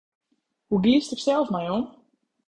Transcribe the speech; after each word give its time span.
Hoe 0.69 0.81
giest 0.83 1.09
dêr 1.11 1.21
sels 1.23 1.49
mei 1.53 1.67
om? 1.77 1.85